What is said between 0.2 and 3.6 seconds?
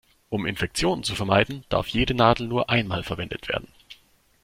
Um Infektionen zu vermeiden, darf jede Nadel nur einmal verwendet